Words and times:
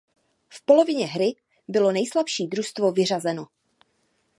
V 0.49 0.65
polovině 0.65 1.05
hry 1.07 1.31
bylo 1.67 1.91
nejslabší 1.91 2.47
družstvo 2.47 2.91
vyřazeno. 2.91 3.47